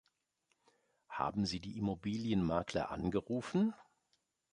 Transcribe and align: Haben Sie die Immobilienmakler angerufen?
Haben 1.09 1.45
Sie 1.45 1.59
die 1.59 1.77
Immobilienmakler 1.77 2.89
angerufen? 2.89 3.75